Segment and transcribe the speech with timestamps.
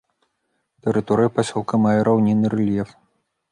[0.87, 2.89] Тэрыторыя пасёлка мае раўнінны рэльеф.